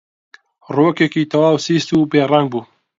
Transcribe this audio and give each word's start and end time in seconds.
ڕووەکێکی 0.75 1.29
تەواو 1.31 1.57
سیس 1.65 1.85
و 1.91 2.09
بێڕەنگ 2.11 2.47
بوو 2.51 2.63